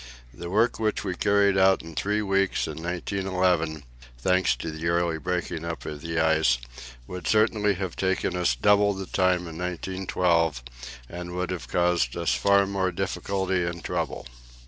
The 0.33 0.49
work 0.49 0.79
which 0.79 1.03
we 1.03 1.13
carried 1.13 1.59
out 1.59 1.83
in 1.83 1.93
three 1.93 2.23
weeks 2.23 2.65
in 2.65 2.81
1911, 2.81 3.83
thanks 4.17 4.55
to 4.55 4.71
the 4.71 4.87
early 4.87 5.19
breaking 5.19 5.63
up 5.63 5.85
of 5.85 6.01
the 6.01 6.19
ice, 6.19 6.57
would 7.05 7.27
certainly 7.27 7.75
have 7.75 7.95
taken 7.95 8.35
us 8.35 8.55
double 8.59 8.95
the 8.95 9.05
time 9.05 9.41
in 9.47 9.59
1912, 9.59 10.63
and 11.07 11.33
would 11.35 11.51
have 11.51 11.67
caused 11.67 12.17
us 12.17 12.33
far 12.33 12.65
more 12.65 12.91
difficulty 12.91 13.63
and 13.63 13.83
trouble. 13.83 14.25